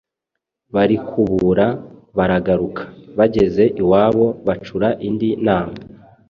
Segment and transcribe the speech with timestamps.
[0.73, 1.67] Barikubura
[2.17, 2.83] baragaruka,
[3.17, 5.77] bageze iwabo bacura indi nama,